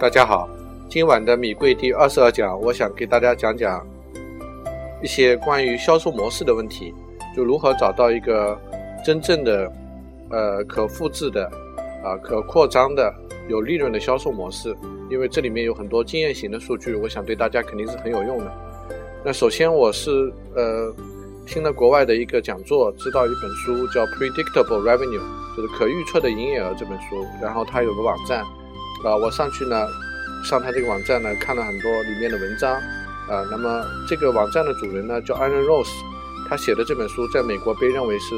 [0.00, 0.48] 大家好，
[0.88, 3.86] 今晚的米贵第二十二讲，我想给大家讲讲
[5.02, 6.94] 一些关于销售模式的问题，
[7.36, 8.58] 就如何找到一个
[9.04, 9.70] 真正的、
[10.30, 11.44] 呃可复制的、
[12.02, 13.12] 啊可扩张的、
[13.46, 14.74] 有利润的销售模式。
[15.10, 18.50] 因为这里面有很多经验型的数据，我想对大家肯定是很有用的。
[19.22, 20.90] 那首先我是呃
[21.46, 25.20] 听了国外的一个讲座，知道一本书叫《Predictable Revenue》，
[25.56, 28.42] 就是可预测的营业额这本书，然后它有个网站。
[29.02, 29.86] 啊，我上去呢，
[30.44, 35.88] 上他这个网站呢，看了很多里面的文章，啊，那么这个网站的主人呢叫 Aaron Rose，
[36.48, 38.34] 他写的这本书在美国被认为是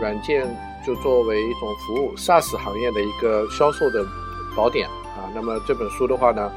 [0.00, 0.44] 软件
[0.84, 4.04] 就作为一种服务 SaaS 行业的一个销售的
[4.56, 5.30] 宝典啊。
[5.34, 6.50] 那么这本书的话呢，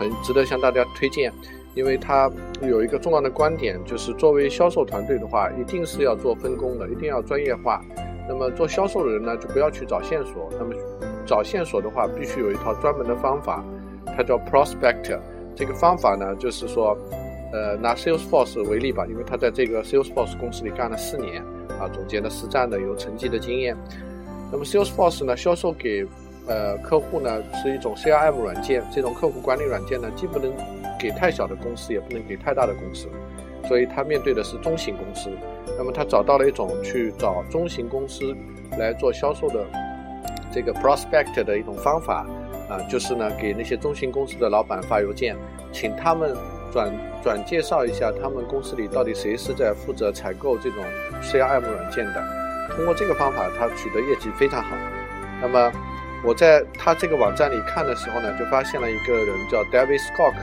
[0.00, 1.32] 很值得向大家推荐，
[1.74, 2.28] 因为它
[2.62, 7.80] 有一个重要的观点，就是作为销售团队的话，一定是要做分工的，一定要专业化。
[8.28, 10.74] 那么做销售的人呢，就不要去找线索，那么。
[11.28, 13.62] 找线索的话，必须有一套专门的方法，
[14.16, 15.16] 它叫 prospect。
[15.54, 16.96] 这个方法呢，就是说，
[17.52, 21.42] 呃，拿 Salesforce 为例吧，因为他在这个 Salesforce 公司里干了四年，
[21.80, 23.76] 啊，总结了实战的有成绩的经验。
[24.50, 26.06] 那么 Salesforce 呢，销售给
[26.46, 30.50] 呃客户呢是一种 CRM 软件，这种客户管理软件呢，既不能
[30.98, 33.08] 给太小的公司，也不能给太大的公司，
[33.66, 35.28] 所以他面对的是中型公司。
[35.76, 38.32] 那么他找到了一种去找中型公司
[38.78, 39.66] 来做销售的。
[40.52, 42.26] 这个 prospect 的一种方法
[42.68, 45.36] 啊，就是呢，给那些中型公司的老板发邮件，
[45.72, 46.36] 请他们
[46.72, 50.84] 转转介绍一下他们公司里到底谁是在负责采购这种
[51.22, 52.22] CRM 软件的。
[52.74, 54.76] 通过这个方法，他取得业绩非常好。
[55.40, 55.72] 那么
[56.24, 60.34] 我在他这个网站里看的时候呢，就发现了一个人叫 David Scott。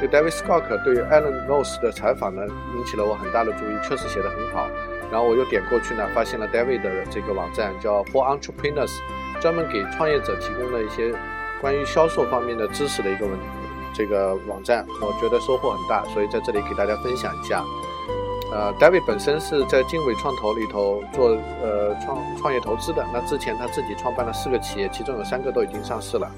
[0.00, 2.42] 这 David Scott 对于 Alan Rose 的采访呢，
[2.76, 4.68] 引起了我很大的注意，确实写得很好。
[5.10, 8.92] 然后我又点过去呢，发现了 David 的这个网站叫 For Entrepreneurs。
[9.40, 11.12] 专门给创业者提供了一些
[11.60, 13.38] 关于销售方面的知识的一个文
[13.92, 17.64] 这个网站，我觉得收获很大，所以在这里给大家分享一下。
[18.52, 26.28] 呃，David 本身是在经纬创投里头做呃创创业投资的，那之前他自己创办了四个企业，其中有三个都已经上市了。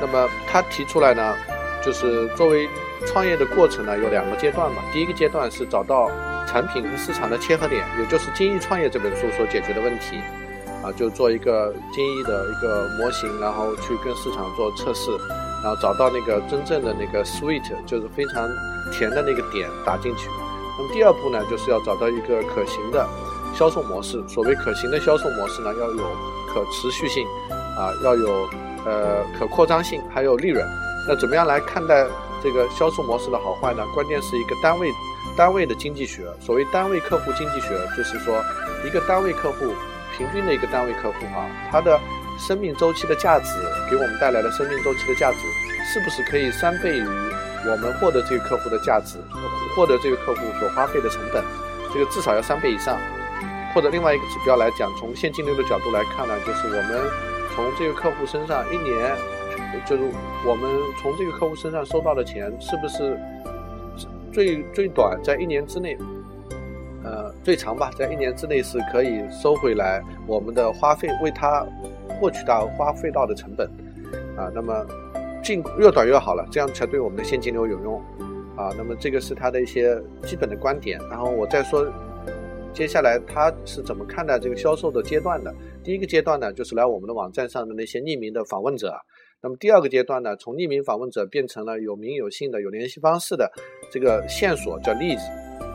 [0.00, 1.34] 那么他提出来呢，
[1.82, 2.68] 就是作为
[3.06, 6.10] 创业的过程呢有两个阶段嘛，第一个阶段是找到
[6.48, 10.20] 产品和市场的切合点，也就是《精益创业》这本书所解决的问题。
[10.84, 15.10] 啊，就做一个精益的一个模型，然后去跟市场做测试，
[15.62, 18.46] 然后找到那个真正的那个 sweet，就是非常
[18.92, 20.28] 甜的那个点打进去。
[20.76, 23.08] 那么第二步呢，就是要找到一个可行的
[23.54, 24.22] 销售模式。
[24.28, 26.04] 所谓可行的销售模式呢，要有
[26.52, 27.26] 可持续性，
[27.78, 28.46] 啊，要有
[28.84, 30.62] 呃可扩张性，还有利润。
[31.08, 32.06] 那怎么样来看待
[32.42, 33.82] 这个销售模式的好坏呢？
[33.94, 34.92] 关键是一个单位
[35.34, 36.26] 单位的经济学。
[36.40, 38.34] 所谓单位客户经济学，就是说
[38.84, 39.72] 一个单位客户。
[40.16, 41.98] 平均的一个单位客户啊，他的
[42.38, 43.50] 生命周期的价值
[43.90, 45.38] 给我们带来的生命周期的价值，
[45.92, 47.06] 是不是可以三倍于
[47.66, 49.18] 我们获得这个客户的价值，
[49.76, 51.42] 获得这个客户所花费的成本？
[51.92, 52.98] 这个至少要三倍以上。
[53.74, 57.00] 或者另外一个指标来讲，从现金流的角度来看呢，就是我们
[57.54, 59.16] 从这个客户身上一年，
[59.84, 60.02] 就是
[60.46, 60.70] 我们
[61.02, 63.18] 从这个客户身上收到的钱，是不是
[64.32, 65.98] 最最短在一年之内？
[67.04, 71.64] 呃，最长吧，在一年之内是可以收回来我们的花费，为他
[72.18, 73.68] 获取到花费到的成本，
[74.38, 74.86] 啊，那么
[75.42, 78.00] 尽越短越好了，这样才对我们的现金流有用，
[78.56, 81.86] 啊，那么这个是他的一些基本的观点，然后我再说，
[82.72, 85.54] 接下来他是怎么看待这个销售的阶段的？
[85.82, 88.94] 第一个阶段呢，就是来我们的网站上的那些匿名的访问者，
[89.42, 93.52] 那么第二个阶段呢，从匿名访问者变成了有名有姓的、有联系方式的
[93.90, 95.22] 这个线索，叫例子，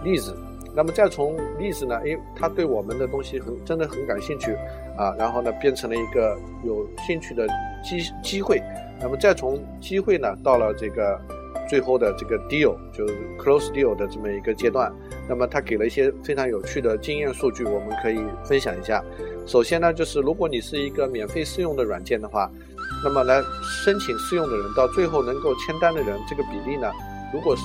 [0.03, 0.35] 例子。
[0.79, 4.53] 那么再从例子呢，因为他对我们的东西很真的很感兴趣
[4.97, 7.45] 啊，然后呢变成了一个有兴趣的
[7.83, 8.63] 机机会，
[9.01, 11.19] 那么再从机会呢到了这个
[11.67, 14.89] 最后的这个 deal 就是 close deal 的这么一个阶段，
[15.27, 19.03] 那么他给了一些非常有趣的经验数据，我们可以分享一下。
[19.45, 22.49] 首先呢，就是如果你是一个免费试用的软件的话，
[23.03, 23.43] 那么来
[23.83, 26.89] 申请试用的人到最后能够签单的人这个比例呢，
[27.33, 27.63] 如果是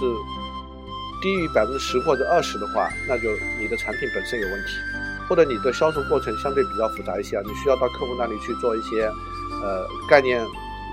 [1.24, 4.76] 低于百分之十或者二十的话，那就你的产品本身有问题，
[5.26, 9.06] 或者你的销售过程相对比较复杂一些啊，你需要到客户那里去做一些，
[9.62, 10.44] 呃概念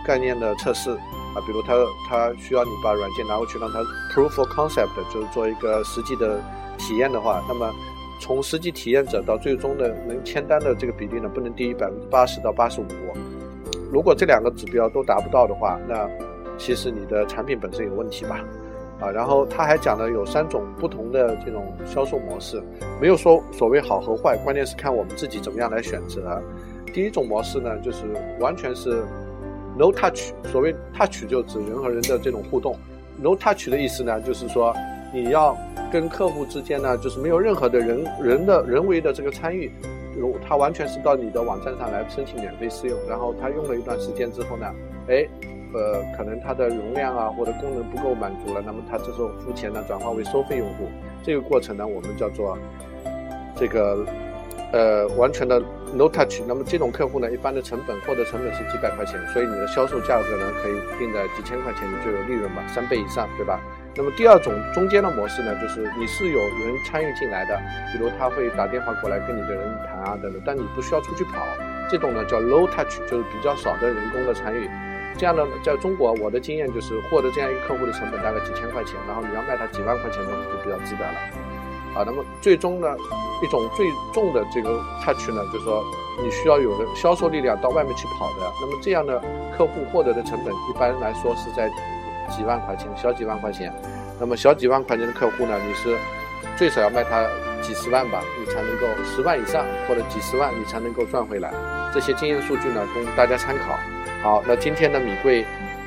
[0.08, 1.76] 概念的测试啊，比如他
[2.08, 3.80] 他需要你把软件拿过去让他
[4.14, 6.40] proof of concept，就是做一个实际的
[6.78, 7.70] 体验的话，那么
[8.22, 12.86] 从实际体验者到最终的能签单的这个比例呢，不能低于百分之八十到八十五。
[13.92, 16.10] 如果这两个指标都达不到的话，那
[16.58, 18.40] 其实你的产品本身有问题吧。
[19.02, 22.62] 啊，然后他还讲了有三种不同的这种销售模式，
[23.02, 26.42] 没有说所谓好和坏，关键是看我们自己怎么样来选择。
[26.94, 28.06] 第一种模式呢，就是
[28.40, 29.04] 完全是
[29.78, 32.78] no touch，所谓 touch 就指人和人的这种互动。
[33.18, 34.76] no touch 的意思呢，就是说
[35.14, 35.58] 你要
[35.92, 39.72] 跟客户之间呢，就是没有任何的人人的人为的这个参与，
[40.18, 44.66] 如他完全是到你的网站上来申请免费试用，然后他用了一段时间之后呢，
[45.08, 45.26] 哎，
[45.74, 50.90] 呃，可能它的容量啊或者功能不够满足了，那么它这时候付钱呢转化为收费用户，
[51.24, 52.58] 这个过程呢我们叫做
[53.56, 54.06] 这个。
[54.74, 55.60] 呃，完全的
[55.94, 63.60] no touch，那么这种客户呢，一般的成本获得成本是几百块钱，所以你的销售价格呢，可以定在几千块钱，你就有利润吧，三倍以上，对吧？
[63.98, 67.60] 那么第二种中间的模式呢，就是你是有人参与进来的，
[67.92, 71.46] 比如他会打电话过来跟你的人谈啊等等，但你不需要出去跑，
[71.90, 74.70] 这种呢叫 low touch，就是比较少的人工的参与。
[75.22, 81.14] 这样的在中国，我的经验就是获得这样一个客户的成本大概几千块钱，然后你要卖他几万块钱东西就比较值得了。
[81.94, 82.88] 啊，那么最终呢，
[83.44, 85.84] 一种最重的这个 touch 呢，就是说
[86.24, 88.52] 你需要有的销售力量到外面去跑的。
[88.60, 89.22] 那么这样的
[89.56, 91.70] 客户获得的成本一般来说是在
[92.28, 93.72] 几万块钱，小几万块钱。
[94.20, 95.96] 那么小几万块钱的客户呢，你是
[96.58, 97.28] 最少要卖它
[97.62, 101.52] 几十万吧，你才能够十万以上或者几十万你才能够赚回来。
[101.94, 103.78] 这些经验数据呢，供大家参考。
[104.24, 105.46] 好，那今天的米贵，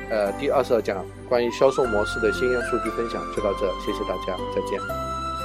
[0.09, 5.14] 呃，第二十二讲关于销售模式的经验数据分享就到这，谢谢大家，再见。